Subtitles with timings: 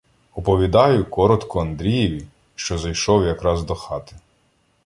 [0.35, 4.15] Оповідаю коротко Андрієві, що зайшов якраз до хати.